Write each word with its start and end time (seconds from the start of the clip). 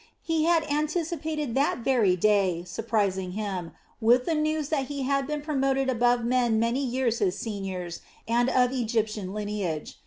He 0.23 0.45
had 0.45 0.63
anticipated 0.63 1.53
that 1.53 1.81
very 1.83 2.15
day 2.15 2.63
surprising 2.63 3.33
him 3.33 3.71
with 4.01 4.25
the 4.25 4.33
news 4.33 4.69
that 4.69 4.85
he 4.87 5.03
had 5.03 5.27
been 5.27 5.41
promoted 5.41 5.89
above 5.91 6.25
men 6.25 6.59
many 6.59 6.83
years 6.83 7.19
his 7.19 7.37
seniors 7.37 8.01
and 8.27 8.49
of 8.49 8.71
Egyptian 8.71 9.31
lineage. 9.31 9.99